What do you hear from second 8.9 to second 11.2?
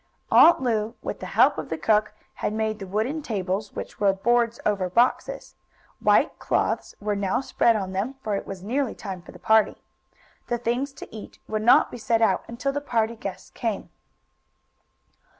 time for the party. The things to